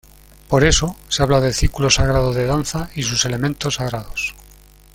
[0.49, 4.33] Por eso, se habla del círculo sagrado de danza y sus elementos sagrados.